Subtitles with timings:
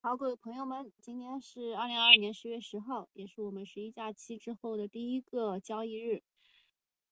[0.00, 6.22] 好，各位朋友们，今天是二零二二年十月十号，也是我们十一假期之后的第一个交易日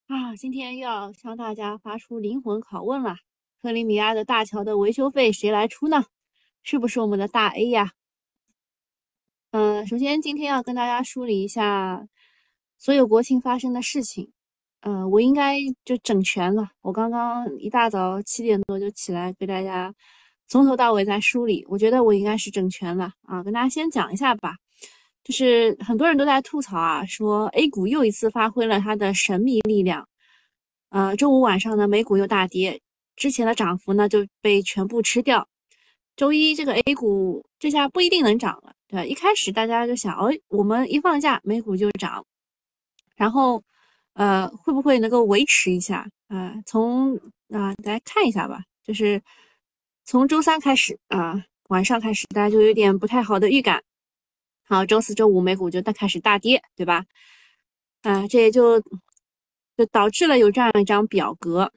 [0.07, 0.37] 啊。
[0.37, 3.17] 今天又要向大家发出灵魂拷问了：
[3.61, 6.05] 克里米亚的大桥的维修费谁来出呢？
[6.63, 7.95] 是不是我们的大 A 呀？
[9.51, 12.07] 嗯，首先今天要跟大家梳理一下
[12.79, 14.33] 所有国庆发生的事情。
[14.83, 16.71] 嗯，我应该就整全了。
[16.83, 19.93] 我刚刚一大早七点多就起来给大家。
[20.49, 24.55] 从头到尾在梳理，我觉得我应该是整全了啊，跟大家先讲一下吧。
[25.25, 30.09] 就是很多人都在吐槽啊，说 A 股又一次发挥了它的神秘力量。
[30.91, 32.81] 呃，周五晚上呢，美股又大跌，
[33.17, 35.49] 之前的涨幅呢就被全部吃掉。
[36.15, 39.05] 周一这个 A 股这下不一定能涨了，对吧？
[39.05, 42.25] 一开始大家就想，哦，我们一放假美股就涨，
[43.17, 43.61] 然后
[44.15, 46.55] 呃，会不会能够维持一下啊？
[46.67, 47.17] 从
[47.51, 49.21] 啊，大家看一下吧，就是。
[50.07, 53.83] 从周三开始啊，晚上开始，大家就有点不太好的预感。
[54.65, 57.05] 好，周四周五美股就大开始大跌，对吧？
[58.03, 58.81] 啊，这也就
[59.77, 61.73] 就导致了有这样一张表格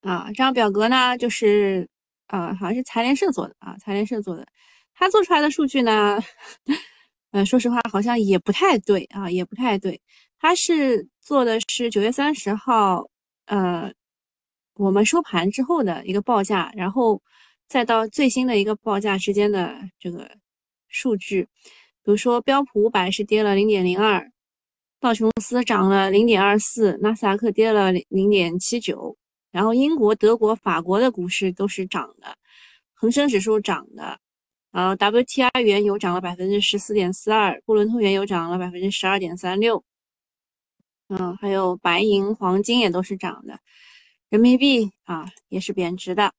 [0.00, 0.24] 啊。
[0.28, 1.86] 这张表格呢，就是
[2.28, 4.46] 啊，好像是财联社做的啊，财联社做的。
[4.94, 6.18] 他做出来的数据呢，
[7.32, 10.00] 呃，说实话好像也不太对啊，也不太对。
[10.38, 13.10] 他是做的是九月三十号，
[13.44, 13.92] 呃。
[14.76, 17.20] 我们收盘之后的一个报价，然后
[17.66, 20.30] 再到最新的一个报价之间的这个
[20.88, 21.42] 数据，
[22.02, 24.30] 比如说标普五百是跌了零点零二，
[25.00, 29.16] 道琼斯涨了零点二四，纳斯达克跌了零点七九，
[29.50, 32.36] 然后英国、德国、法国的股市都是涨的，
[32.92, 34.18] 恒生指数涨的，
[34.72, 39.82] 呃，WTI 原油涨了百分之十四点四二，布伦特原油涨了百分之十二点三六，
[41.08, 43.58] 嗯，还有白银、黄金也都是涨的。
[44.28, 46.32] 人民币啊也是贬值的，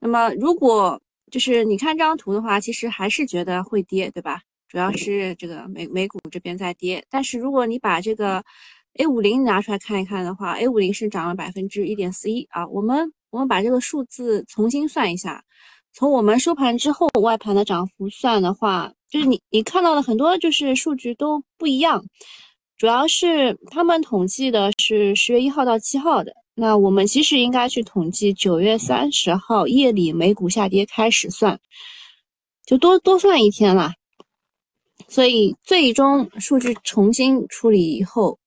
[0.00, 1.00] 那么如果
[1.30, 4.40] 就是你看这张图的话，其实还是觉得会跌，对吧？
[4.68, 8.42] 主要是这个美美股这边在跌，但是如果你把这个
[8.98, 12.66] A 五零拿出来看一看的话，A 五零是涨了百分之一点四一啊。
[12.66, 15.44] 我们我们把这个数字重新算一下，
[15.92, 22.04] 从我们收盘之后外盘的涨幅算的话，就是你你看到的很多就是数据都不一样，
[22.76, 26.32] 主要是他们统计的是十月一号到七号的。
[26.60, 31.58] 那我们其实应该去统计九月三十号夜里美股下跌开始算，
[32.66, 33.94] 就多多算一天了。
[35.08, 38.38] 所以最终数据重新处理以后，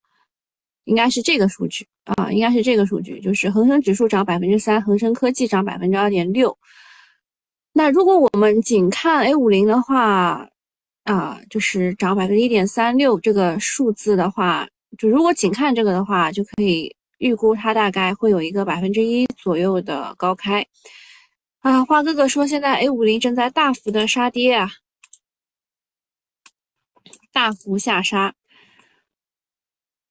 [0.83, 6.55] 应该是这个数据啊，应该是这个数据，就是恒生指数涨百分之三，恒生科技涨百分之二点六。
[7.73, 10.47] 那如果我们仅看 A 五零的话，
[11.05, 14.67] 啊，就是涨百分之一点三六这个数字的话，
[14.99, 16.95] 就如果仅看这个的话，就可以。
[17.17, 20.65] 预估它大概会有一个百分之一左右的高开
[21.59, 21.85] 啊！
[21.85, 24.69] 花哥哥说，现在 A 五零正在大幅的杀跌啊，
[27.31, 28.33] 大幅下杀，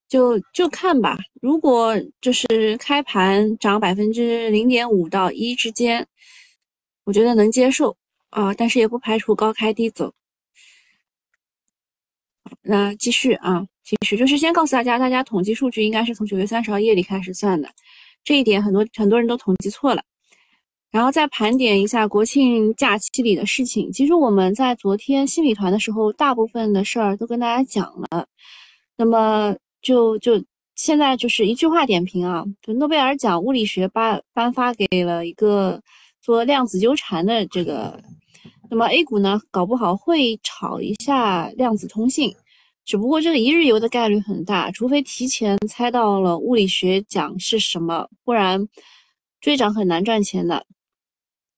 [0.07, 1.17] 就就看吧。
[1.41, 6.07] 如果就是开盘涨百分之零点五到一之间，
[7.03, 7.95] 我觉得能接受
[8.29, 10.13] 啊，但是也不排除高开低走。
[12.61, 13.67] 那继续啊。
[13.83, 17.69] 其实就是先告诉大家，大家统计数据应该是从九月三十号夜里开始算的，
[18.23, 20.01] 这一点很多很多人都统计错了。
[20.91, 23.91] 然后再盘点一下国庆假期里的事情。
[23.91, 28.27] 其实我们在昨天心理团的时候，大部分的事儿都跟大家讲了。
[28.95, 30.41] 那么就就
[30.75, 35.81] 现在就是一句话点评啊，就诺贝尔奖物理学颁颁发给了一个
[36.21, 37.99] 做量子纠缠的这个。
[38.69, 42.33] 那么 A 股呢，搞不好会炒一下量子通信。
[42.85, 48.67] 只不过这个一日游的概率很大，除非提前猜到了物理学奖是什么，不然
[49.39, 50.65] 追涨很难赚钱的。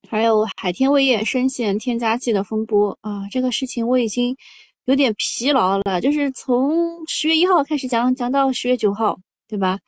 [0.07, 4.37] 还有海天味业深陷添加剂的风波啊，这个事情我已经
[4.85, 9.79] 有点疲劳了，就是从十月一号开始讲讲到十月九号，对吧？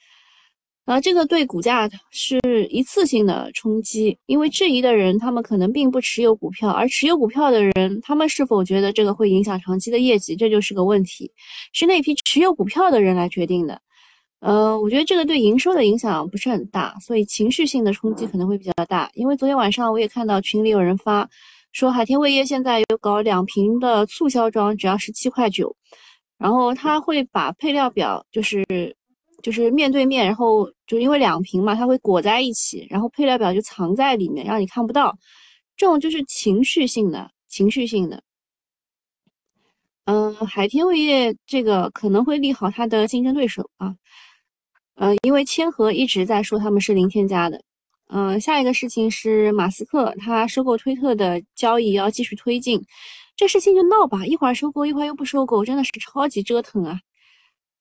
[0.87, 2.39] 啊，这个对股价是
[2.69, 11.29] 一次性的冲击，因为质疑的人他们可能并不持有股票，而持有股票的人他们是否觉得这个会影响长期的业绩，这就是个问题，
[11.73, 13.81] 是那批持有股票的人来决定的。
[14.39, 19.09] 呃，我觉得这个对营收的影响不是很大，所以情绪性的冲击可能会比较大。
[19.13, 21.29] 因为昨天晚上我也看到群里有人发
[21.73, 25.75] 说，海天味业现在有搞两瓶的促销装，只要十七块九，
[26.37, 28.95] 然后他会把配料表就是。
[29.47, 35.17] 就是面对面，然后就因为两瓶嘛，它会裹在一起，然后配料表就藏在里面，让你看不到。
[35.77, 38.21] 这种就是情绪性的，情绪性的。
[40.03, 43.95] 嗯，海天味业这个可能会利好它的竞争对手啊。
[44.95, 47.61] 呃，因为千和一直在说他们是零添加的，
[48.09, 52.83] 嗯，下一个事情是马斯克他收购推特的交易要继续推进，
[53.37, 56.99] 这事情就闹吧，一会儿收购，一会儿又不收购，真的是超级折腾啊。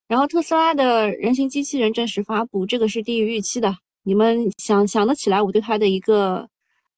[0.09, 3.77] 然后特斯拉的人形机器人正式发布，这个是低于预期的。
[4.05, 6.49] 你们想想得起来我对它的一个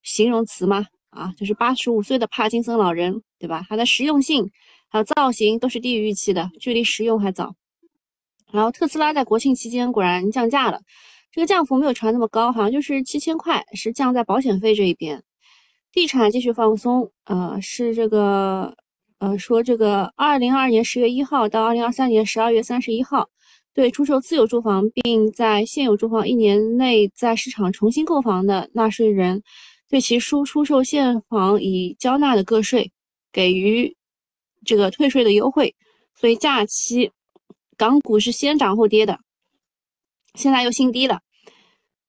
[0.02, 0.86] 形容词吗？
[1.10, 3.64] 啊，就是八十五岁的帕金森老人，对吧？
[3.68, 4.50] 它的实用性
[4.88, 7.54] 还有造型都是低于预期的，距离实用还早。
[8.52, 10.80] 然后特斯拉在国庆期间果然降价了，
[11.32, 15.22] 这个降幅没有传那么高，好像就是七千块，是降在保险费这一边。
[15.92, 18.76] 地产继续放松，呃，是这个，
[19.18, 23.28] 呃，说这个二零二二年十月一号到二零二三年十二月三十一号，
[23.74, 29.42] 对出售自有住房并在现有住房一年内在市场重新购房的纳税人。
[29.88, 32.92] 对其出出售现房已交纳的个税，
[33.32, 33.96] 给予
[34.64, 35.74] 这个退税的优惠，
[36.14, 37.10] 所以假期
[37.76, 39.18] 港股是先涨后跌的，
[40.34, 41.20] 现在又新低了。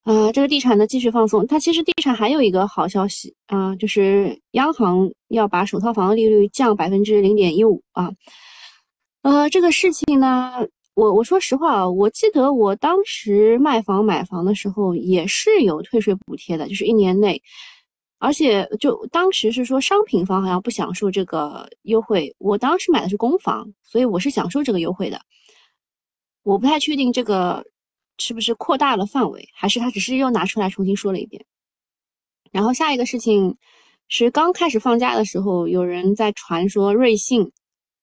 [0.09, 1.45] 啊，这个地产呢继续放松。
[1.45, 8.09] 它其实地产还有一个好消息啊，就是央行要把首套房利率降百分之零点一五啊。
[9.21, 10.65] 呃，这个事情呢，
[10.95, 17.39] 我我说实话啊，我记得我当时卖房买房的时候也是有退税补贴的，就是一年内。
[18.17, 25.21] 而且就当时是说商品房好像不享受这个优惠，我当时买的是公房，所以我是享受这个优惠的。
[26.41, 27.63] 我不太确定这个
[28.19, 31.43] 是不是扩大了范围，还是他只是又拿出来重新说了一遍。
[32.51, 33.57] 然后下一个事情
[34.07, 37.51] 是刚开始放假的时候，有人在传说瑞信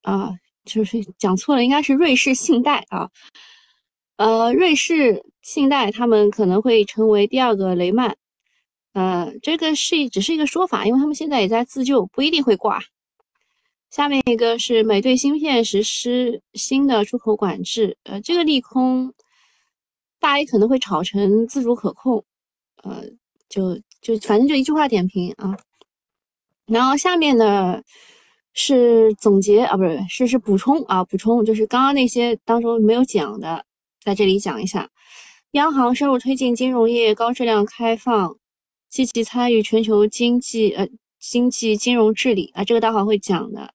[0.03, 0.31] 啊，
[0.65, 3.11] 就是讲错了，应该是瑞士信贷啊，
[4.17, 8.17] 呃，瑞士信贷他们可能会成为第二个雷曼。
[8.93, 12.81] 呃，这个是只是一个说法，因为他们现在也在自救，不一定会挂。
[13.91, 19.13] 下面一个是美对芯片实施新的出口管制，呃，这个利空
[20.21, 22.25] 大 A 可能会炒成自主可控，
[22.83, 23.03] 呃，
[23.49, 25.57] 就就反正就一句话点评啊。
[26.67, 27.81] 然后下面呢
[28.53, 33.65] 是总结啊，不是是是补充啊，补充就是刚刚那些当中没有讲的，
[34.03, 34.89] 在这里讲一下，
[35.53, 38.37] 央行深入推进金融业高质量开放。
[38.89, 40.89] 积极参与全球经济，呃，
[41.19, 43.75] 经济金融治理啊，这个待会会讲的。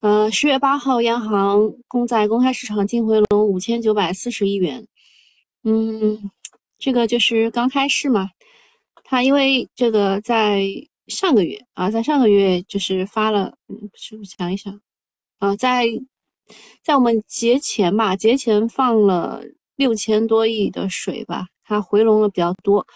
[0.00, 4.86] 呃，十月八号，央行公在公开市场净回笼五千九百四十亿元。
[5.64, 6.30] 嗯，
[6.78, 8.30] 这个就是刚开市嘛。
[9.04, 10.62] 它因为这个在
[11.08, 14.80] 上个月啊，在上个月就是发了，嗯，是不想一想
[15.38, 15.86] 啊，在
[16.82, 19.42] 在我们节前吧，节前放了
[19.76, 22.86] 六千多亿的水吧，它回笼了比较多。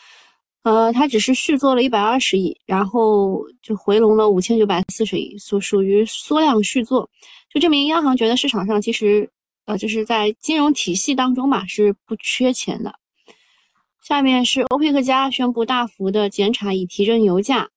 [0.63, 7.11] 呃，它只是续做了一百二十亿，然后就回笼了五千九百四十亿，属属于缩量续做，
[7.53, 9.29] 就证明央行觉得市场上其实，
[9.65, 12.95] 呃，就是在金融体系当中嘛是不缺钱的。
[14.03, 17.71] 下面是欧佩克加宣布大幅的减产以提振油价，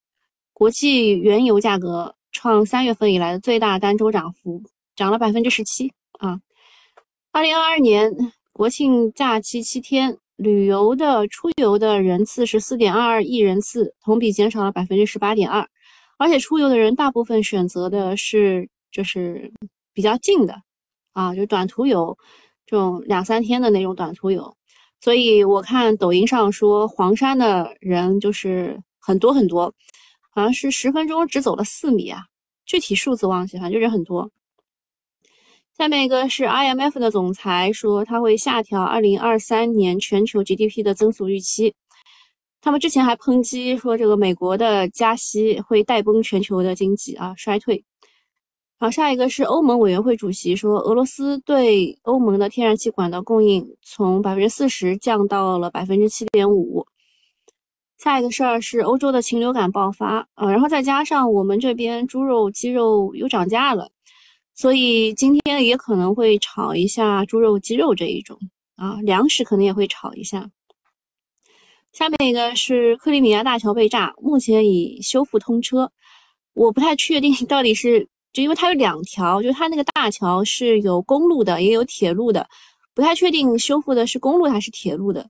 [0.53, 4.63] 国际原油价格创三月份以来的最大单周涨幅，
[4.95, 6.39] 涨了百分之十七啊。
[7.31, 8.11] 二零二二年
[8.51, 10.17] 国庆假期七天。
[10.37, 15.67] 旅游的出游的人次是四点二二亿人次，同比减少了百分之十八点二，
[16.19, 19.51] 而且出游的人大部分选择的是就是
[19.93, 20.61] 比较近的
[21.17, 22.15] 啊，就短途游
[22.67, 24.55] 这种两三天的那种短途游。
[25.01, 29.73] 所以我看抖音上说黄山的人就是很多很多，
[30.29, 32.21] 好像是十分钟只走了四米啊，
[32.67, 34.29] 具体数字忘记，反正就人很多。
[35.75, 41.73] 下面一个是 IMF 的总裁说，他会下调2023年全球 GDP 的增速预期。
[42.61, 47.83] 他们之前还抨击说，这个美国的加息会带崩全球的经济啊，衰退。
[48.79, 56.85] 好，下一个是欧盟委员会主席说，俄罗斯对欧盟的天然气管道供应从百分之四十降到了百分之七点五。
[57.97, 63.89] 下一个事儿是欧洲的禽流感爆发啊，然后再加上我们这边猪肉、鸡肉又涨价了。
[64.53, 68.37] 所以今天也可能会炒一下猪肉、鸡肉这一种
[68.75, 70.51] 啊，粮食可能也会炒一下。
[71.91, 75.91] 下面一个是克里米亚大桥被炸，目前已修复通车。
[76.53, 82.47] 我不太确定到底是就因为它有两条，就是它那个大桥是有公路的，也有铁路的，
[82.93, 85.27] 不太确定修复的是公路还是铁路的。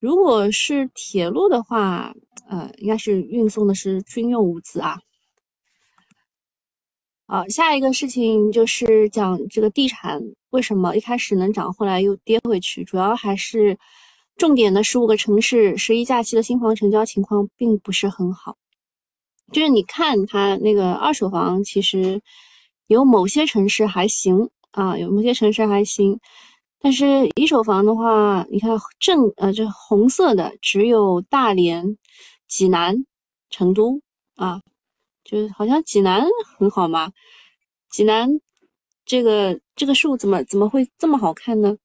[0.00, 2.12] 如果是铁路的话，
[2.48, 4.98] 呃，应该是运送的是军用物资啊。
[7.26, 13.78] 啊，下一个事情就是讲这个地产为什么一开始能涨，后来又跌回去，主要还是
[14.36, 18.56] 重点的十五个城市十一假期的新房成交情况并不是很好。
[19.52, 22.20] 就是你看它那个二手房，其实
[22.88, 26.18] 有某些城市还行啊，有某些城市还行，
[26.80, 31.98] 但是一手房的话，你看正呃，这红色的只有大连、
[32.48, 33.04] 济南、
[33.50, 34.00] 成都
[34.36, 34.60] 啊，
[35.22, 36.26] 就好像济南
[36.58, 37.12] 很好嘛。
[37.90, 38.28] 济南
[39.04, 41.76] 这个这个数怎么怎么会这么好看呢？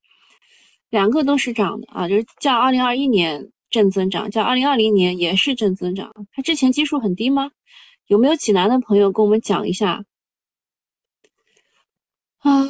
[0.90, 6.14] 两个都是涨的啊，就是较二零二一年正增长，较二零二零年也是正增长。
[6.32, 7.52] 它之前基数很低吗？
[8.08, 10.04] 有没有济南的朋友跟我们讲一下？
[12.44, 12.66] 啊。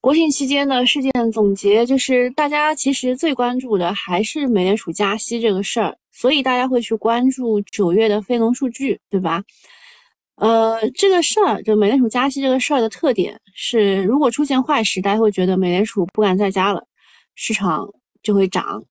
[0.00, 9.42] 国庆期间的事件总结就是，大家其实最关注的还是美联储加息这个事儿，所以大家会去关注九月的非农数据，对吧？
[10.36, 16.86] 呃，这个事儿就美联储加息这个事儿的特点是，如果出现坏事，大家会觉得美联储不敢再加了，
[17.34, 17.88] 市场
[18.22, 18.84] 就会涨。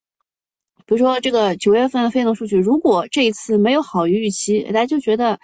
[0.86, 5.40] 比如说这个九月份的非农数据，如果这一次没有好于预期，大家就觉得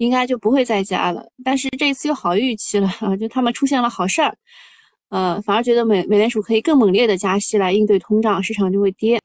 [0.00, 1.22] 应该就不会再加了。
[1.44, 4.34] 但是这一次又好预期了啊， 就他们出现了好事儿。
[5.10, 9.20] 呃，反而觉得美美联储可以更猛烈的加息来应对通胀，市场就会跌。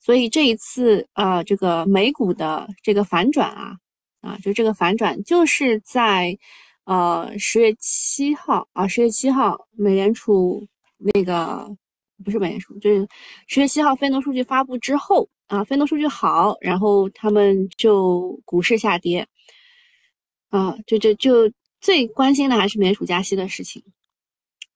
[0.00, 3.76] 所以这一次，呃，这个美股的这个反转啊，
[4.22, 6.34] 啊，就这个反转就是在
[6.84, 10.66] 呃十月七号啊，十月七号美联储
[10.96, 11.68] 那个
[12.24, 13.06] 不是美联储，就是
[13.46, 19.26] 十月七号非农数据发布之后啊，非农数据好，然后他们就股市下跌
[20.50, 23.82] 啊，就就就最关心的还是美联储加息的事情。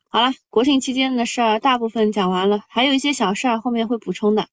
[0.08, 4.48] 好了，国庆期间的事儿大部分讲完了，还有一些小事儿后面会补充的。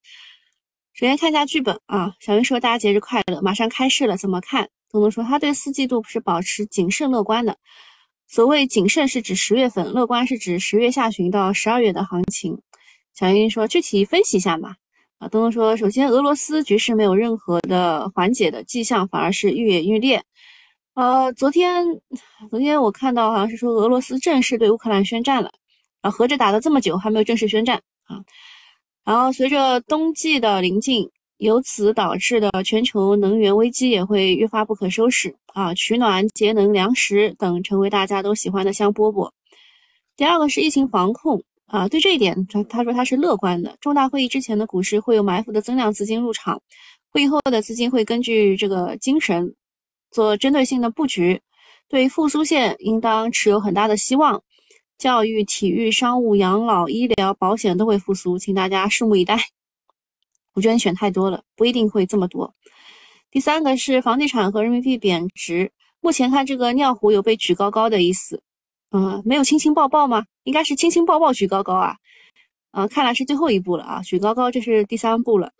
[0.93, 4.69] 首先看一下剧本啊，小云说大家节日快乐，马上开市了，怎么看？
[4.91, 7.57] 东东说他对四季度是保持谨慎乐观的。
[8.27, 12.57] 所谓谨慎是指十月份，乐观是指十月下旬到十二月的行情。
[13.13, 14.75] 小云说具体分析一下嘛？
[15.19, 20.24] 啊，东东说首先俄罗斯局势没有任何的缓解的迹象，反而是愈演愈烈。
[20.95, 21.85] 呃，昨天，
[22.49, 25.51] 昨天我看到好像是说俄罗斯正式对乌克兰宣战了，
[25.99, 28.23] 啊，合着打了这么久还没有正式宣战啊。
[29.03, 39.29] 然后随着冬季的临近，由此导致的全球能源危机也会越发不可收拾啊，取暖、节能、粮食等成为大家都喜欢的香饽饽。
[40.15, 43.75] 第二个是疫情防控啊，对这一点他他说他是乐观的。
[43.81, 46.61] 重大会议之前的股市会有埋伏的增量资金入场，
[47.11, 49.53] 会议后的资金会根据这个精神。
[50.15, 51.41] 做针对性的布局，
[51.89, 54.41] 对复苏线应当持有很大的希望。
[54.98, 59.38] 教育、体育、商务、养老、医疗保险都会复苏，请大家拭目以待。
[60.53, 62.55] 我觉得你选太多了，不一定会这么多。
[63.29, 65.69] 第三个是房地产和人民币贬值，
[66.00, 68.41] 目前看这个尿壶有被举高高的意思，
[68.91, 70.24] 嗯，没有亲亲抱抱吗？
[70.45, 71.98] 应该是亲亲抱抱举高高啊，
[72.72, 75.51] 啊，看来是最后一步了啊，举高高这是第三步了。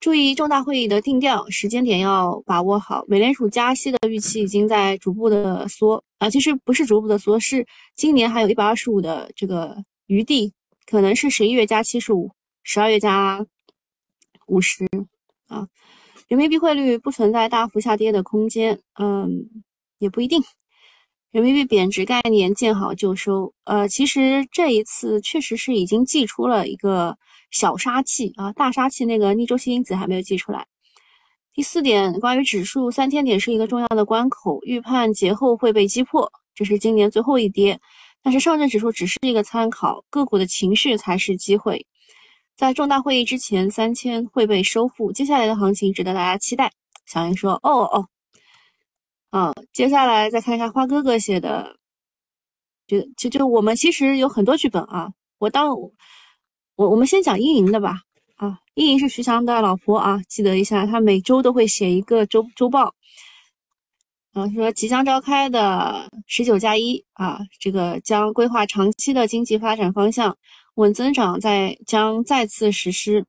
[0.00, 3.04] 注意重大会议的定调时间点要把握好。
[3.08, 9.76] 美联储加息的预期已经在逐步的缩啊，其实不是逐步的缩，是今年还有一百二十五的这个
[10.06, 10.52] 余地，
[10.86, 12.30] 可能是十一月加七十五，
[12.62, 13.44] 十二月加
[14.46, 14.86] 五十
[15.48, 15.66] 啊。
[16.28, 19.48] 人民币汇率不存在大幅下跌的空间，嗯，
[19.98, 20.40] 也不一定。
[21.32, 27.18] 人民币贬值概念见好就收，呃，其实这一次确实是已经寄出了一个。
[27.50, 30.66] 小杀器啊，大杀器那个逆周期因子还没有记出来。
[31.54, 37.80] 第四点，关于指数，三千点是一个重要的关口，预判节后会被击破，这是今年最后一跌。
[38.22, 41.84] 但是上证指数只是一个参考，个股的情绪才是机会。
[42.56, 46.70] 在重大会议之前，三千会被收复，接下来的行情值得大家期待。
[47.06, 48.08] 小英说：“哦哦，
[49.30, 51.76] 啊，接下来再看一下花哥哥写的，
[52.86, 55.68] 就就就我们其实有很多剧本啊，我当。”
[56.78, 58.02] 我我们先讲运营的吧，
[58.36, 62.94] 啊，运营是徐翔的老婆啊，记得一下，他每周都会写一个周周报，
[64.32, 70.36] 啊，说即将召开的十九加一啊，这个将规划长期的经济发展方向，
[70.76, 73.24] 稳增长在将再次实施，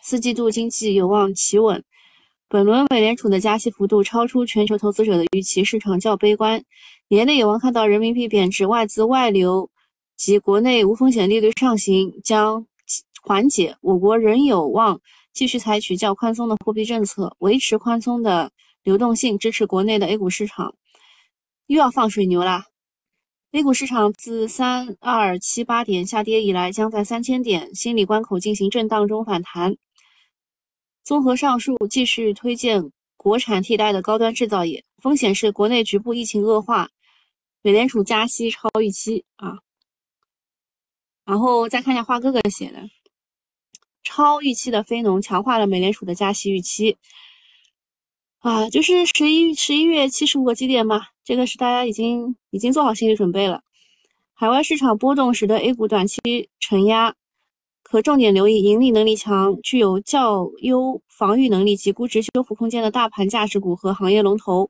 [0.00, 1.82] 四季度经济有望企稳，
[2.48, 6.62] 本轮美联储的加息幅度超出全球投资者的预期，市场较悲观，
[7.08, 9.68] 年内有望看到人民币贬值，外资外流。
[10.20, 12.66] 及国内无风险利率上行将
[13.22, 15.00] 缓解，我国仍有望
[15.32, 20.74] 继续采取较宽松的货币政策，维持宽松的流动性，支持国内的 A 股市场。
[21.68, 22.66] 又要放水牛啦
[23.52, 29.78] ！A 股市场自三二七八点下跌以来，将在三千点心理关口进行震荡中反弹。
[31.02, 34.84] 综合上述，继续推荐国产替代的高端制造业。
[34.98, 36.90] 风险是国内局部疫情恶化，
[37.62, 39.60] 美联储加息超预期啊。
[41.30, 42.82] 然后再看一下花哥哥写的，
[44.02, 46.96] 超预期的非农强化了美联储的加息预期
[48.40, 53.62] 啊，就是十一十一月七十五个基点嘛，这个是大家已经已经做好心理准备了。
[54.34, 57.14] 海外市场波动使得 A 股短期承压，
[57.84, 64.68] 可重点留意盈利能力强、具有较优防御能力及估值修复空间的大盘价值股和行业龙头。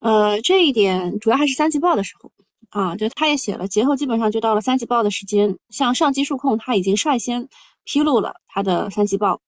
[0.00, 2.32] 呃，这一点主要还是三季报的时候
[2.76, 5.56] 啊，就他也写了，节后基本上就到了三季报的时间。
[5.70, 7.48] 像上机数控，他已经率先
[7.84, 9.40] 披露了他的三季报，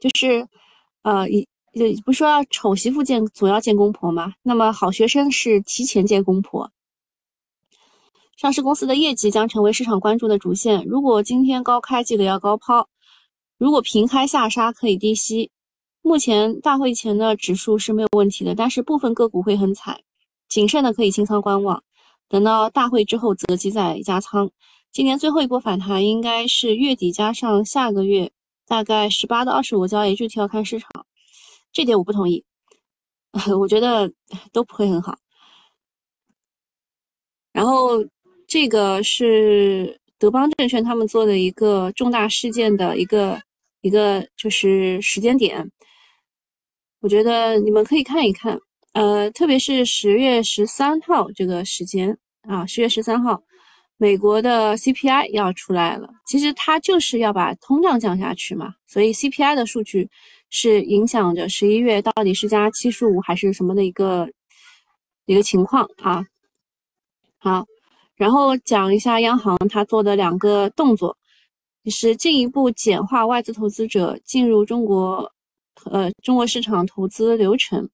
[0.00, 0.48] 就是
[1.02, 1.46] 呃，一
[2.04, 4.34] 不说要丑媳妇见总要见公婆吗？
[4.42, 6.68] 那么好学生是提前见公婆。
[8.36, 10.84] 上市公司的业绩将成为市场关注的主线。
[10.86, 12.88] 如果今天高开，记得要高抛；
[13.58, 15.52] 如果平开下杀，可以低吸。
[16.02, 20.00] 目前大会前的指数是没有问题的，但是部分个股会很惨，
[20.48, 21.84] 谨慎的可以清仓观望，
[22.28, 24.50] 等到大会之后择机再加仓。
[24.92, 28.30] 今年最后一波反弹应该是月底加上下个月
[28.66, 30.88] 大概十八到二十五交易，具体要看市场。
[31.72, 32.44] 这点我不同意，
[33.60, 34.12] 我觉得
[34.52, 35.16] 都不会很好。
[37.52, 38.04] 然后。
[38.48, 43.42] 这个是德邦证券他们做的一个重大事件的一个
[43.80, 45.68] 一个就是时间点，
[47.00, 48.56] 我觉得你们可以看一看，
[48.96, 52.16] 呃，特别是十月十三号这个时间
[52.48, 53.42] 啊，十月十三号，
[53.98, 60.08] 美国的 CPI 要出来了，其实它就是要把通胀降下去嘛，所以 CPI 的数据
[60.48, 64.26] 是影响着十一月到底是加七十五还是什么的一个
[65.26, 66.24] 一个情况啊，
[67.36, 67.66] 好。
[68.16, 71.14] 然后讲一下央行它做的两个动作，
[71.84, 75.30] 就是进一步简化外资投资者进入中国，
[75.90, 77.86] 呃，中国市场投资流程，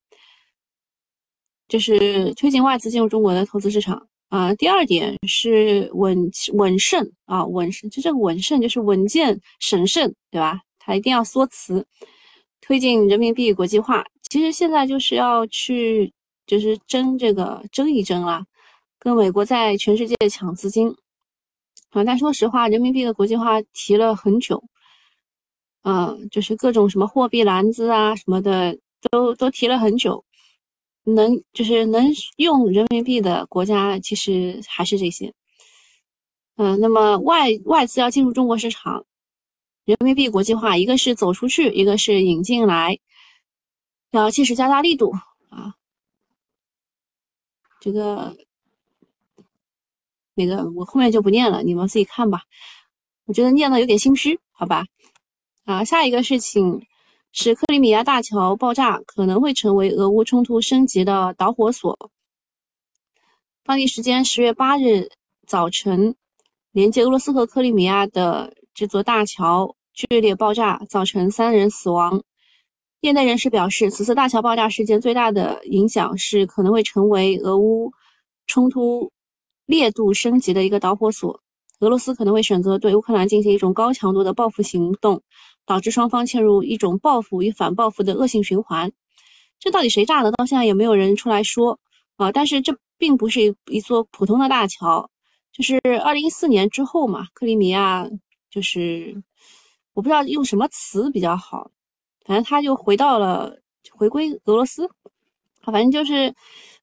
[1.72, 4.52] 就是推进外资进入中国的投资市场啊。
[4.56, 10.60] 第二点是稳稳慎啊，稳慎，就这个稳慎就是稳健审慎，对吧？
[10.78, 11.86] 它一定要缩词，
[12.60, 14.04] 推进人民币国际化。
[14.28, 16.12] 其实现在就是要去，
[16.46, 18.44] 就是争这个争一争啦。
[18.98, 20.94] 跟美国在全世界抢资金
[21.88, 24.62] 啊，但说实话，人民币的国际化提了很久，
[25.84, 28.78] 嗯，就是各种什么货币篮子啊什么的，
[29.10, 30.22] 都都提了很久，
[31.04, 32.06] 能就是能
[32.36, 35.32] 用人民币的国家其实还是这些，
[36.56, 39.04] 嗯，那么外外资要进入中国市场，
[39.84, 42.98] 人民币国际化，一个是走出去，一个是引进来，
[44.10, 45.12] 要切实加大力度
[45.50, 45.74] 啊，
[47.80, 48.36] 这个。
[50.34, 52.40] 那个我后面就不念了，你们自己看吧。
[53.26, 54.86] 我觉得念的有点心虚，好吧？
[55.64, 56.86] 啊，下一个事情
[57.32, 62.10] 使克里米亚大桥爆炸，可能会成为俄乌冲突升级的导火索。
[63.64, 65.08] 当地时间十月八日
[65.46, 66.14] 早晨，
[66.72, 72.22] 连接俄罗斯和克里米亚的这座大桥剧烈爆炸，造成三人死亡。
[73.00, 77.90] 业内人士表示，此次大桥爆炸事件最大的影响是可能会成为俄乌
[78.46, 79.10] 冲突。
[79.64, 81.40] 烈度升级的一个导火索，
[81.78, 85.22] 俄罗斯可能会选择对乌克兰进行一种高强度的报复行动，
[85.66, 88.90] 导致双方陷入一种报复与反报复的恶性循环。
[89.58, 90.30] 这到底谁炸的？
[90.32, 91.78] 到现在也没有人出来说
[92.16, 92.30] 啊。
[92.32, 95.10] 但是这并不是一一座普通的大桥，
[95.52, 98.08] 就是二零一四年之后嘛，克里米亚
[98.50, 99.22] 就是
[99.94, 101.70] 我不知道用什么词比较好，
[102.24, 103.58] 反正他就回到了
[103.90, 104.88] 回归俄罗斯，
[105.62, 106.34] 反正就是。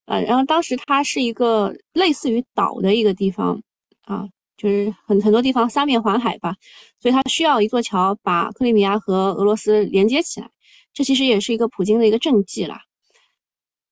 [0.06, 3.62] 呃，然后当时它是一个类似于岛的一个地方
[4.06, 4.28] 啊，
[4.62, 6.54] 就是很很多地方三面环海吧，
[7.00, 10.50] 所以它需要一座桥把克里米亚和俄罗斯连接起来。
[10.94, 12.82] 这其实也是一个普京的一个政绩啦。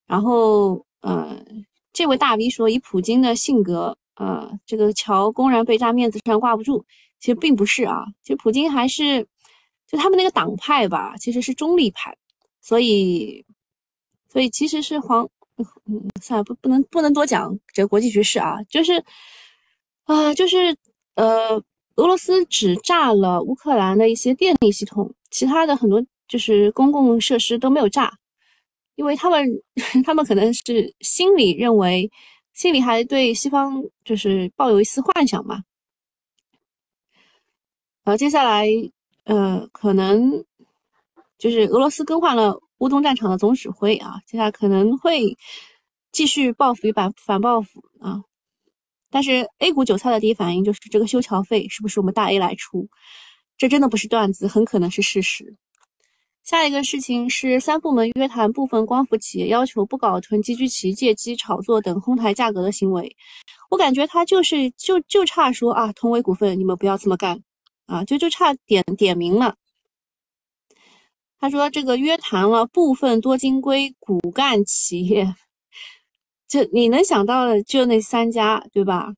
[0.06, 1.42] 然后，呃，
[1.94, 6.86] 这位大 V 说，以普京的性格，呃，这个桥公然被炸，面子上挂不住。
[7.20, 9.26] 其实并不是啊，其实普京还是
[9.88, 12.14] 就他们那个党派吧，其实是中立派，
[12.62, 13.46] 所以，
[14.30, 15.28] 所以其实是黄。
[15.86, 19.04] 嗯，算了，不不能不能多讲这个国际局势啊，就是
[20.08, 20.76] 啊，就是
[21.16, 21.56] 呃，
[21.98, 28.12] 俄罗斯只炸了乌克兰的一些电力系统，其他的很多就是公共设施都没有炸，
[28.96, 29.46] 因为他们
[30.06, 32.10] 他们可能是心里认为，
[32.54, 35.64] 心里还对西方就是抱有一丝幻想嘛。
[38.06, 38.68] 呃，接下来
[39.26, 40.44] 呃，可能
[41.38, 42.60] 就是俄罗斯更换了。
[42.80, 45.36] 乌东战场的总指挥啊，接下来可能会
[46.12, 48.22] 继续报复与反反报复啊。
[49.10, 52.88] 但是 A 股韭菜的第一反应就是这个修桥费是不是我们大 A 来出？
[53.58, 55.56] 这真的不是段子，很可能是事实。
[56.44, 63.16] 下一个事情是三部门约谈部分光伏企业，要求不搞囤积居奇、借机炒作等哄抬价格的行为。
[63.70, 67.42] 我感觉他就是就就差说啊，同为股份，你们不要这么干
[67.86, 69.56] 啊，就就差点点名了。
[71.40, 75.36] 他说：“这个约谈了部分多晶硅骨干企业，
[76.48, 79.14] 就你能想到的就那三家，对吧？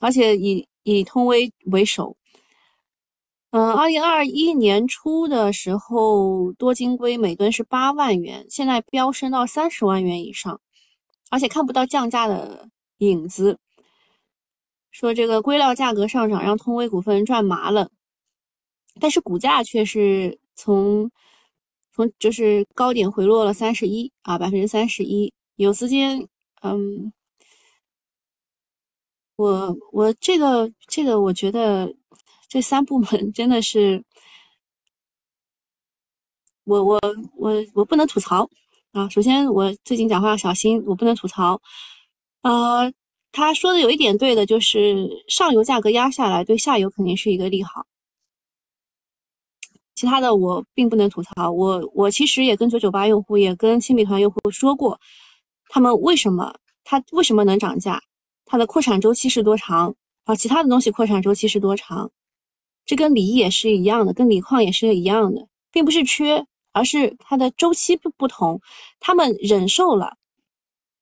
[0.00, 2.16] 而且以以通威为首。
[3.50, 10.60] 嗯，二零二一年初的时候，多晶硅每吨是八万元，现在飙升到三十万元以上，
[11.30, 13.58] 而且看不到降价的影子。
[14.90, 17.90] 说这个硅料价格上涨让通威股份赚麻了，
[19.00, 21.10] 但是股价却是从
[21.92, 25.32] 从就是高点回落了三十一啊，百分之三十一。
[25.56, 26.28] 有资金，
[26.62, 27.12] 嗯，
[29.36, 31.94] 我我这个这个我觉得。
[32.48, 34.02] 这三部门真的是，
[36.62, 36.98] 我我
[37.34, 38.48] 我我不能吐槽
[38.92, 39.08] 啊！
[39.08, 41.60] 首先，我最近讲话要小心，我不能吐槽。
[42.42, 42.90] 呃，
[43.32, 47.84] 他说的有一点对的，就是上游价格压下来，对下游肯定是一个利好。
[49.96, 51.50] 其他的我并不能吐槽。
[51.50, 54.98] 我我其实也跟九九八用户，也跟新美团用户说过，
[55.68, 58.02] 他们为什么它为什么能涨价？
[58.44, 59.94] 它的扩产周期是多长？
[60.24, 62.10] 啊，其他的东西扩产周期是多长？
[62.84, 68.60] 这跟锂也是一样的，跟锂矿也是一样的，并不是缺，而是它的周期不不同。
[69.00, 70.16] 他们忍受了，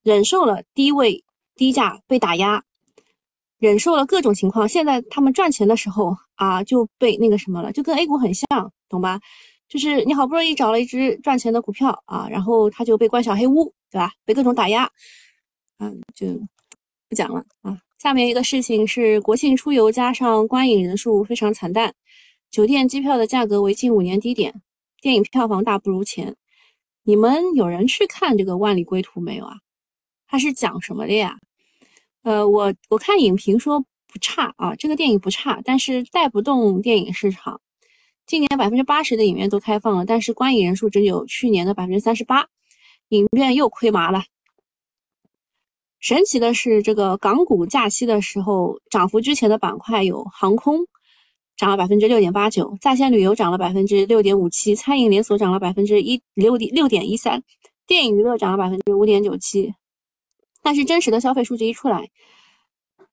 [0.03, 1.23] 忍受了低位
[1.55, 2.65] 低价被打压，
[3.59, 4.67] 忍受了各种情况。
[4.67, 9.21] 现在他们赚钱的时候啊，就被那个什么了，就跟 A 股很像，懂吧？
[9.69, 14.11] 就是你好不容易找了一只赚钱的股票啊，然后它就被关小黑屋，对吧？
[14.25, 14.91] 被各种打压，
[15.79, 16.27] 嗯，就
[17.09, 17.79] 不讲了啊。
[17.97, 21.95] 下面一个事情是国庆出游加上观影人数非常惨淡，
[22.51, 24.53] 酒店机票的价格为近五年低点，
[25.01, 26.35] 电影票房大不如前。
[27.05, 29.59] 你们有人去看这个《万里归途》没有啊？
[30.27, 31.39] 它是讲什么的呀？
[32.25, 37.61] 呃，我我看影评说不差啊，这个电影不差，但是带不动电影市场。
[38.27, 42.49] 今年百分之八十的影院都开放了，但是观影人数只有去年的百分之三十八，
[43.15, 44.25] 影院又亏麻了。
[46.01, 50.87] 神奇的是，这个港股假期的时候，涨幅居前的板块有航空，
[51.57, 57.41] 涨了百分之六点八九；在线旅游涨了百分之六点五七；餐饮连锁涨了百分之一六点六点一三；
[57.87, 59.75] 电影娱乐涨了百分之五点九七。
[60.61, 62.11] 但是真实的消费数据一出来，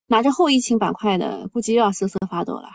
[0.08, 2.68] 拿着后疫情板块的估计又要瑟瑟发抖了，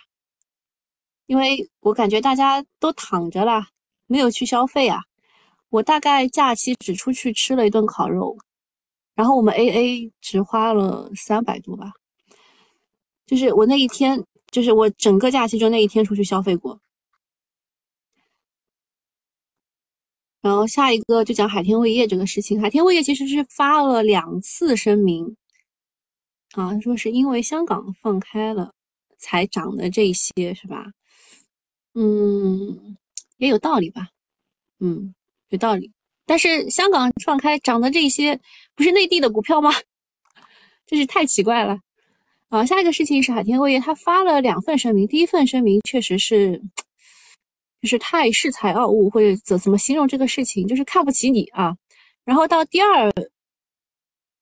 [1.27, 3.67] 因为我感觉大家都躺着了，
[4.07, 5.03] 没有去消费啊。
[5.71, 8.37] 我大概假期只出去吃了一顿烤肉。
[9.15, 11.91] 然后我们 A A 只花了三百多吧，
[13.25, 16.79] 就是我那一天，就是我整个假期就那一天出去消费过。
[20.43, 25.37] 然后下一个就讲海天味业这个事情，海天味业其实是发了两次声明，
[26.53, 28.73] 啊，说是因为香港放开了
[29.19, 30.93] 才涨的这些，是吧？
[31.95, 32.97] 嗯，
[33.39, 34.11] 也有道理吧，
[34.79, 35.16] 嗯，
[35.51, 35.91] 有道理。
[36.25, 38.39] 但是香港放开涨的这些。
[38.79, 39.71] 不是内地的股票吗？
[40.87, 41.79] 真是太奇怪了
[42.51, 42.63] 啊！
[42.67, 45.09] 下一个事情是海天味业，他发了两份声明。
[45.09, 46.61] 第一份声明确实是，
[47.81, 51.75] 就是太恃才傲物，或者怎怎么形容这个事情，就是看不起你啊。
[52.23, 53.11] 然后到第二，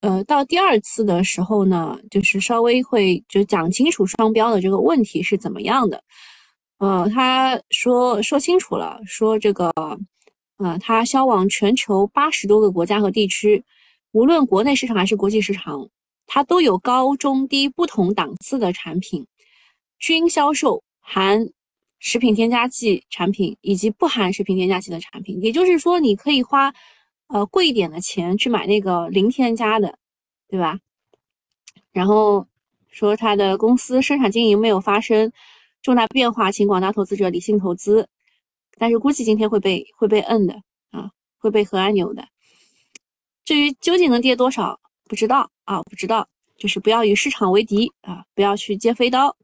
[0.01, 6.03] 呃，到第二次的时候呢，就是稍微会就讲清楚双标的这个问题是怎么样的。
[6.79, 9.73] 呃，他说说清楚了，说这个，
[10.59, 13.65] 呃，它销往全球八十多个国家和地区。
[14.13, 15.89] 无论国内市场还是国际市场，
[16.27, 19.27] 它都有高中低不同档次的产品，
[19.99, 21.49] 均销售含
[21.99, 25.43] 食品添加剂产品以及不含食品添加剂的产品。
[25.43, 26.73] 也就是说，你可以花
[27.27, 29.99] 呃贵一点的钱去买那个零添加的，
[30.49, 30.79] 对吧？
[31.93, 32.47] 然后
[32.89, 35.33] 说它的公司生产经营没有发生
[35.83, 38.09] 重大变化，请广大投资者理性投资。
[38.79, 40.55] 但是估计今天会被会被摁的
[40.91, 42.27] 啊，会被核按钮的。
[43.45, 46.29] 至于究竟能跌多少，不知道啊，不知道。
[46.57, 49.37] 就是不要与市场为敌啊，不要去接飞刀。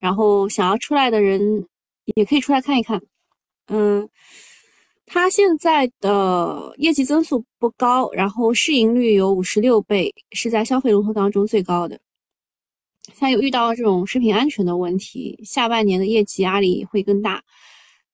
[0.00, 1.66] 然后想要出来的人
[2.16, 3.00] 也可以出来看一看。
[3.68, 4.08] 嗯，
[5.06, 11.98] 它现在的业绩增速不高，然后市盈率有五十六倍，是在消费龙头当中最高的。
[13.06, 17.42] 现在又遇到这种食品安全的问题，下半年的业绩压力会更大。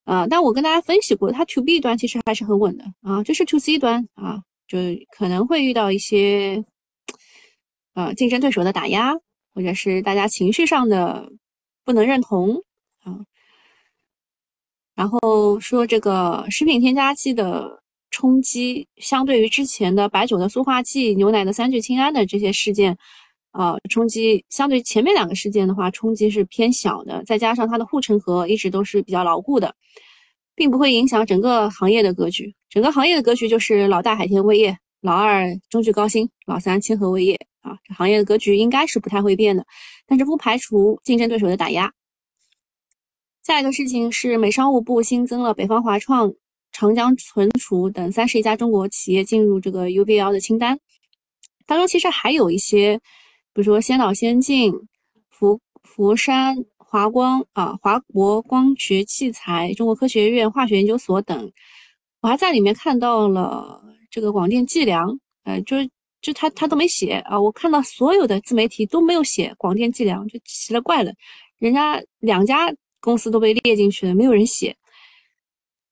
[0.05, 4.43] 啊，但我跟大家分析过，它 to B 端其实还是很稳的啊，这是 to C 端啊。
[4.67, 4.79] 就
[5.15, 6.65] 可能会遇到一些，
[7.93, 9.13] 呃，竞争对手的打压，
[9.55, 11.31] 或者是大家情绪上的
[11.85, 12.57] 不能认同
[13.03, 13.21] 啊。
[14.95, 22.97] 然后说这个食品添加剂的冲击，相对于之前的白酒的塑化剂、牛奶的三聚氰胺的这些事件，
[23.55, 27.25] 呃，冲击相对前面两个事件的话，冲击是偏小的。
[27.25, 29.75] 再加上它的护城河一直都是比较牢固的。
[30.57, 32.55] 并不会影响整个行业的格局。
[32.71, 39.67] 整个行业的格局就是老大海天味业，老二中炬高新，老三清河味业啊，行业的格局应该是不太会变的，
[40.07, 41.93] 但是不排除竞争对手的打压。
[43.43, 46.33] 下一个事情是，美商务部新增了北方华创、
[46.71, 50.79] 长江存储等三十一家中国企业进入这个 UBL 的清单，
[51.67, 53.01] 当中其实还有一些，
[53.55, 54.71] 比如说先导先进、
[55.31, 61.51] 佛佛山华光啊、华国光学器材、中国科学院化学研究所等，
[62.21, 65.89] 我还在里面看到了这个广电计量，呃，就是
[66.21, 71.13] 就他他都没写啊，我看到所有的自媒体都没有写广电计量，就奇了怪了，
[71.59, 72.75] 人家两家。
[73.05, 74.75] 公司都被列进去了，没有人写。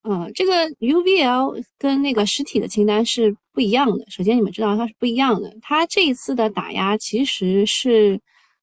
[0.05, 4.05] 嗯，这个 UVL 跟那个实体的清单是不一样的。
[4.09, 5.55] 首先，你们知道它是不一样的。
[5.61, 8.21] 它这一次的打压其实是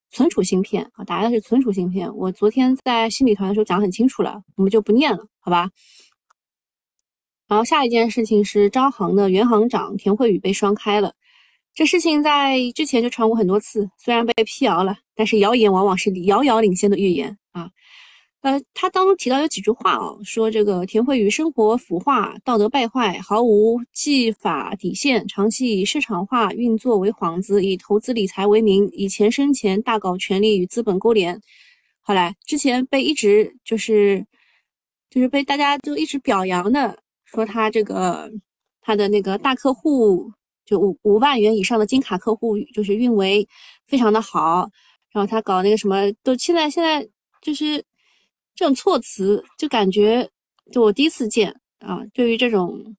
[0.10, 2.14] 存储芯片啊，打压的是存储芯片。
[2.16, 5.70] 我昨天在新米团的时候讲很清楚了，我们就不念了，好吧？
[7.48, 11.14] 然后下一件事情是招行的原行长田慧宇被双开了。
[11.74, 17.70] 这事情在之前就传过很多次，虽然被辟谣了，但是谣言往往是遥遥领先的预言啊。
[18.42, 31.42] 呃，他当中提到有几句话哦，说这个田慧宇生活腐化、道德败坏、毫无纪法底线，长期以市场化运作为幌子，以投资理财为名，以钱生钱，大搞权力与资本勾连。
[32.00, 34.26] 后来之前被一直就是
[35.10, 38.32] 就是被大家都一直表扬的，说他这个
[38.80, 40.32] 他的那个大客户
[40.66, 43.46] 就五五万元以上的金卡客户就是运维
[43.86, 44.70] 非常的好，
[45.12, 47.06] 然后他搞那个什么都现在现在
[47.42, 47.84] 就是。
[48.60, 50.30] 这种措辞就感觉，
[50.70, 52.02] 就我第一次见啊。
[52.14, 52.94] 对于这种，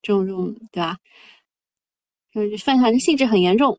[0.00, 0.96] 这种这种，对吧？
[2.32, 3.78] 嗯，犯法的性质很严重。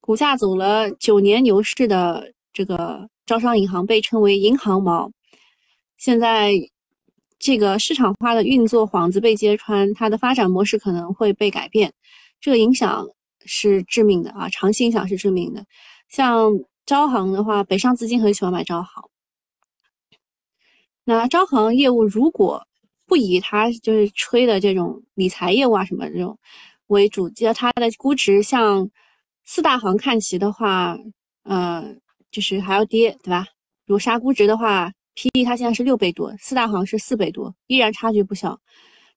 [0.00, 5.10] 股价走了九年牛市的这个招商银行被称为“银行猫”，
[5.98, 6.52] 现在
[7.40, 11.92] 这个市场化的运作幌子被揭穿，它的发展模式可能会被改变，
[12.40, 13.04] 这个影响
[13.44, 15.66] 是致命的啊，长期影响是致命的，
[16.08, 16.52] 像。
[16.86, 19.04] 招行的话，北上资金很喜欢买招行。
[21.04, 22.66] 那招行业务如果
[23.06, 26.38] 不以它就是吹的这种理财业务啊什么这种
[26.86, 28.88] 为主，记得它的估值向
[29.44, 30.96] 四大行看齐的话，
[31.42, 31.94] 呃，
[32.30, 33.46] 就是还要跌，对吧？
[33.86, 38.58] 如果杀估值的话，PE 它现在是六倍多，四大行是四倍多，依然差距不小。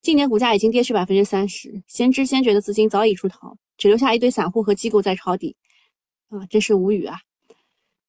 [0.01, 5.55] 今年股价已经跌去百分之三十，先知先觉的资金早已出逃，只留下一堆散户和机构在抄底，
[6.29, 7.19] 啊，真是无语啊！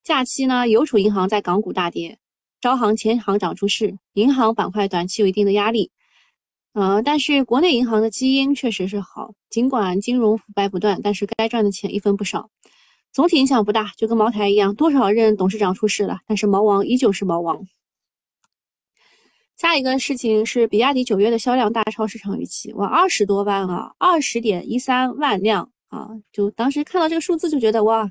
[0.08, 2.18] 假期呢，邮储银行在港股大跌，
[2.62, 5.90] 招行前行长出事，银行板块短期有一定的压力。
[6.72, 12.48] 呃，但是国内银行的基因确实是好，尽管金融腐败不断，但是该赚的钱一分不少，
[13.12, 17.66] 总体影响不大，就跟茅台一样，多少任董事长出事了，但是毛王依旧是毛王。
[19.58, 28.10] 下一个事情是比亚迪九月的销量大超市场预期，哇，二十多万啊，二十点一三万辆啊，就当时看到这个数字就觉得哇，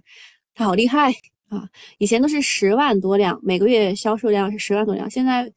[0.53, 1.15] 它好厉害。
[1.49, 5.51] 啊，以前都是十万多辆，每个月销售量是十万多辆，现在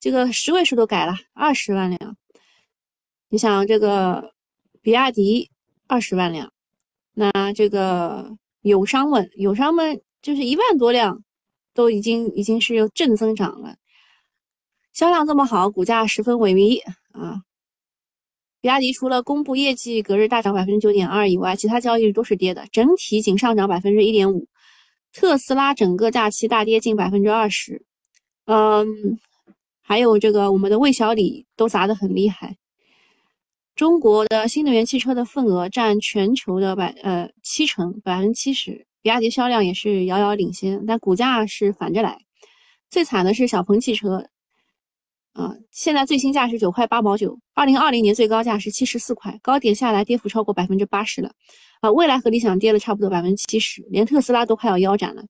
[0.00, 2.16] 这个十位数都改了，二十万辆。
[3.28, 4.32] 你想这个
[4.80, 5.50] 比亚迪
[5.86, 6.52] 二十万辆，
[7.14, 11.22] 那这个友商们，友商们就是一万多辆，
[11.74, 13.76] 都已经已经是有正增长了，
[14.92, 16.80] 销量这么好，股价十分萎靡
[17.12, 17.42] 啊。
[18.62, 24.46] 比亚迪除了公布业绩隔日大涨百分之九点二以外，其他交易日都是跌的，整体仅上涨百分之一点五。
[25.12, 27.84] 特斯拉整个假期大跌近百分之二十，
[28.46, 29.18] 嗯，
[29.82, 32.56] 还有这个我们的魏小李都砸得很厉害。
[33.74, 38.86] 中国的新能源汽车的份额占全球的百呃七成，百分之七十。
[39.02, 42.18] 比亚迪销量也是遥遥领先，但股价是反着来。
[42.88, 44.28] 最惨的是小鹏汽车，
[45.32, 51.32] 啊，现在最新价是九块八毛九，二零二零年最高价是七十四块，高点下来跌幅超过百分之八十了。
[51.82, 55.24] 啊，蔚来和理想跌了差不多百分之七十，连特斯拉都快要腰斩了。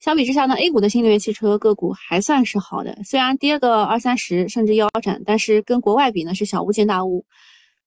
[0.00, 7.24] 相比之下呢，A 股的新能源汽车个股还算是好的，虽然跌个二三十甚至腰斩，但是跟国外比呢是小巫见大巫。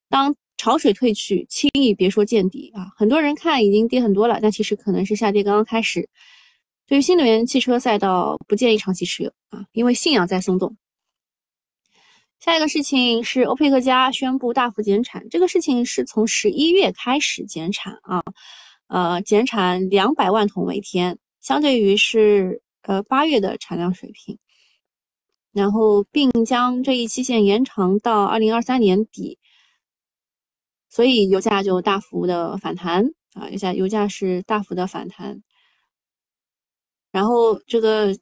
[0.08, 2.88] 当潮水退去，轻易别说见底啊！
[2.96, 6.08] 很多人看已经跌很多了，但其实可能是下跌刚刚开始。
[6.86, 10.74] 对于新能源汽车赛道，不建议长期持有啊，因为信仰在松动。
[12.38, 18.22] 下一个事情是欧佩克加宣布大幅减产，这个事情是从十一月开始减产啊，
[18.88, 24.38] 呃，减产两百万桶每天，相对于是呃八月的产量水平，
[25.52, 29.38] 然后并将这一期限延长到二零二三年底，
[30.88, 35.42] 所以油价就大幅的反弹啊，油价油价是大幅的反弹，
[37.10, 38.16] 然后这个。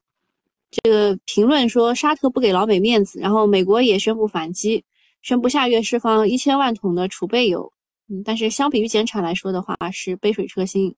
[0.83, 4.85] 这个评论说沙特不给老美面子，然后美国也宣布反击，
[5.23, 7.73] 宣布下月释放一千万桶的储备油
[8.09, 10.95] 嗯，但是相比于减产来说的话，是杯水车薪。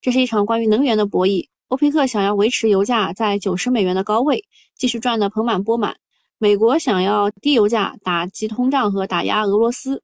[0.00, 1.46] 这是一场关于能源的博弈。
[1.68, 4.44] 欧佩克想要维持油价在九十美元的高位，
[4.76, 5.96] 继续赚得盆满钵满。
[6.38, 10.02] 美国想要低油价打击通胀和打压俄罗斯。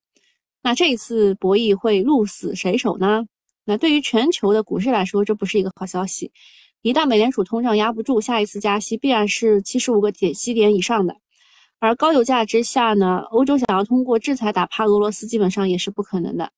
[0.63, 3.25] 那这一次博弈会鹿死谁手呢？
[3.65, 6.33] 那对于全球的股市来说，这不是一个好消息。
[6.83, 11.17] 一旦美联储通胀压不住，下一次加息必然是七十五个点息点以上的。
[11.79, 16.53] 而高油价之下呢，欧洲想要通过制裁打趴俄罗斯，基本上也是不可能的。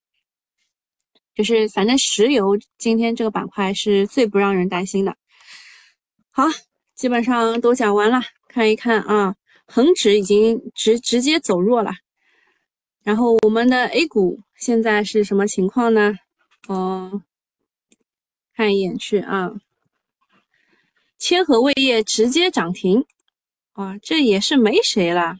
[1.35, 5.17] 就是反正石油今天这个板块是最不让人担心的。
[6.31, 6.45] 好，
[6.95, 9.35] 基本上都讲完了，看一看啊，
[9.67, 11.91] 恒指已经直直接走弱了。
[13.03, 16.15] 然后我们的 A 股现在是什么情况呢？
[16.69, 17.23] 哦，
[18.55, 19.51] 看一眼去啊，
[21.23, 23.07] 千和味业直接涨停。
[23.75, 25.37] 啊，这也是没谁了，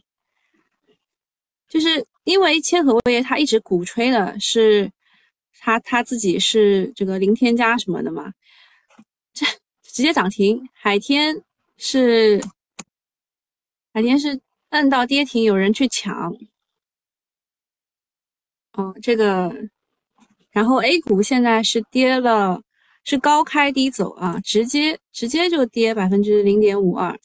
[1.67, 4.91] 就是因为千和味业它一直鼓吹的是
[5.59, 8.31] 它它自己是这个零添加什么的嘛，
[9.33, 9.45] 这
[9.83, 10.67] 直接涨停。
[10.73, 11.43] 海天
[11.77, 12.41] 是
[13.93, 16.33] 海天是摁到跌停，有人去抢。
[18.71, 19.53] 哦，这个，
[20.49, 22.63] 然后 A 股现在是跌了，
[23.03, 27.19] 是高开低走啊，直接直接就跌百分之零点五二。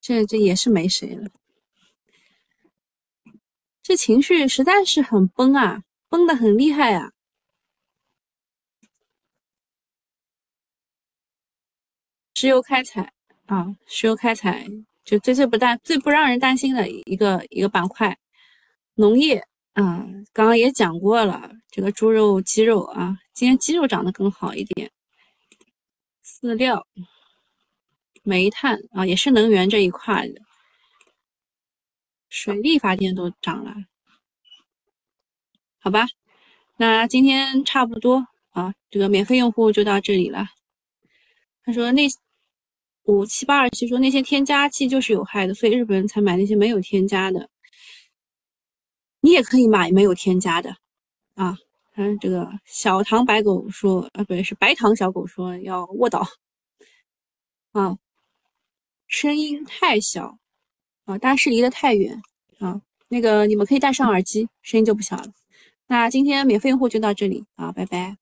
[0.00, 1.28] 这这也是没谁了，
[3.82, 7.12] 这情绪实在是很崩啊，崩的很厉害啊！
[12.34, 13.12] 石油开采
[13.44, 14.66] 啊，石油开采
[15.04, 18.18] 就最最不担最不让人担心的一个一个板块，
[18.94, 24.90] 农业啊，刚刚也讲过了，这个猪肉、鸡肉啊，今天鸡肉涨得更好一点，
[26.22, 26.86] 饲料。
[28.22, 30.42] 煤炭啊，也是能源这一块的，
[32.28, 33.74] 水力发电都涨了，
[35.78, 36.06] 好吧？
[36.76, 40.44] 那今天差不多啊，这个免费用户就到这里了。
[41.64, 42.06] 他说那
[43.04, 47.48] 五七八二七说那些添加剂就是有害的，所以日本人才买那些没有添加的。
[49.22, 50.76] 你也可以买没有添加的
[51.36, 51.56] 啊。
[52.00, 56.26] 嗯，这个小糖白狗说啊，不对，是白糖小狗说要卧倒
[57.72, 57.98] 啊。
[59.06, 60.38] 声音太小
[61.04, 62.22] 啊，大家是离得太远
[62.58, 62.80] 啊。
[63.08, 65.26] 那个你们可以戴上耳机，声音就不小了。
[65.88, 68.16] 那今天免费用户就到这里啊，拜拜。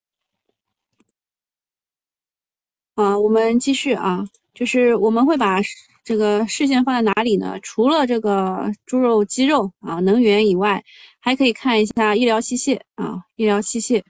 [2.96, 5.60] 啊，我们继续啊，就是我们会把
[6.02, 7.60] 这个视线放在哪里呢？
[7.62, 10.82] 除了这个猪肉、鸡肉啊，能源以外，
[11.28, 14.02] 还可以看一下医疗器械啊，医疗器械。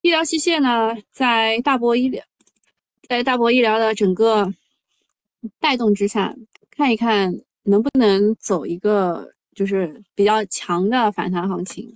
[0.00, 2.24] 医疗器械呢，在大博医疗。
[3.06, 4.50] 在大博医疗的整个
[5.60, 6.34] 带动之下，
[6.70, 7.30] 看一看
[7.64, 11.94] 能不能走一个就是比较强的反弹行情。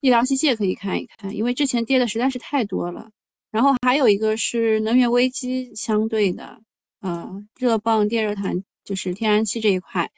[0.00, 3.08] 医疗器械可以看一看，因为之前跌的实在是太多了。
[3.52, 6.60] 然后还有一个是能源危机相对的，
[6.98, 10.10] 呃，热泵、电热毯，就是天然气这一块，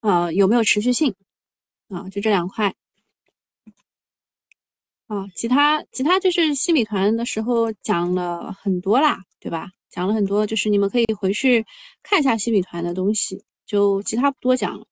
[0.00, 1.14] 呃，有没有持续性？
[1.88, 2.74] 啊，就这两块。
[5.06, 9.70] 啊，其他其他就是新米团的时候讲了很多啦，对吧？
[9.88, 11.64] 讲了很多，就是你们可以回去
[12.02, 14.86] 看一下新米团的东西，就其他不多讲了，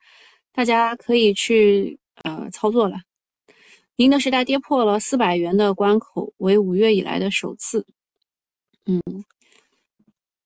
[0.52, 2.96] 大家可以去呃操作了。
[3.96, 7.86] 宁德时代跌破了四百元的关口，为五月以来的首次。
[8.86, 9.02] 嗯，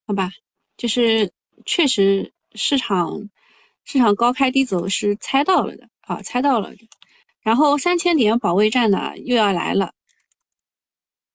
[0.05, 0.33] 好吧，
[0.77, 1.33] 就是
[1.65, 3.31] 确实市场
[3.85, 6.89] 市场高开低走是猜到了的啊，猜到了的。
[7.41, 9.95] 然后三千点保卫战呢又要来了。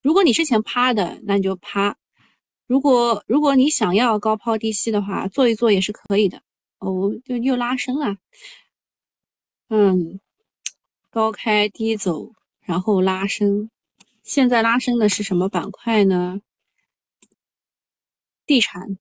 [0.01, 1.95] 如果你之前趴的，那你就趴；
[2.67, 6.41] 如果如果你想要高抛低吸的话，做一做也是可以的。
[6.77, 8.17] 哦，就又拉升了。
[9.69, 10.19] 嗯，
[11.09, 12.31] 高开低走，
[12.61, 13.71] 然后拉升。
[14.21, 16.39] 现在拉升的是什么板块呢？
[18.45, 18.99] 地产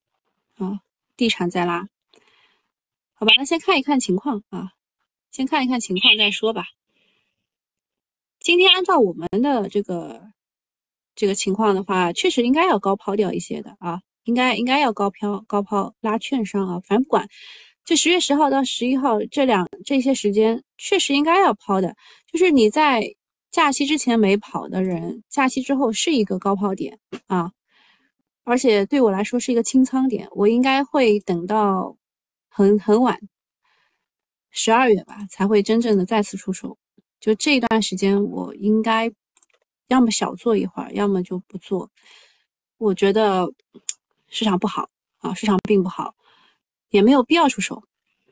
[0.54, 0.80] 啊，
[1.16, 1.86] 地产在拉。
[3.14, 4.72] 好吧，那先看一看情况啊，
[5.30, 6.64] 先看一看情况再说吧。
[8.40, 10.20] 今天按照我们的这个
[11.14, 17.26] 这个情况的话，确实应该要高抛掉一些的啊，应该应该要高抛高抛拉券商啊，反正不管，
[17.84, 21.96] 就十月十号到十一号这两这些时间，确实应该要抛的。
[22.30, 23.14] 就是你在
[23.50, 27.52] 假期之前没跑的人，假期之后是一个高抛点啊，
[28.42, 31.96] 而且对我来说是一个清仓点，我应该会等到
[32.56, 33.18] 很很晚，
[34.52, 36.78] 十二月吧才会真正的再次出手。
[37.18, 39.10] 就这一段时间，我应该
[39.88, 41.90] 要么小做一会儿，要么就不做。
[42.78, 43.52] 我觉得
[44.28, 44.88] 市场不好
[45.18, 46.14] 啊，市场并不好，
[46.90, 47.82] 也没有必要出手。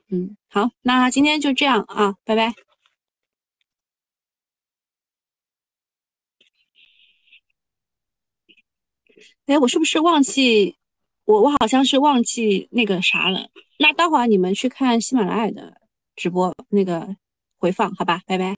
[0.09, 2.55] 嗯，好，那今天就这样啊，拜拜。
[9.47, 10.77] 哎，我是不是忘记
[11.25, 13.51] 我我好像是忘记那个啥了？
[13.83, 15.75] 那待会儿你们去看喜马拉雅的
[16.15, 17.17] 直播那个
[17.59, 18.55] 回放，好吧，拜拜。